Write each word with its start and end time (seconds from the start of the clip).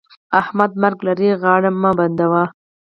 احمده! 0.39 0.77
مرګ 0.83 0.99
لرې؛ 1.07 1.29
غاړه 1.41 1.69
مه 1.81 1.91
بندوه. 1.97 2.43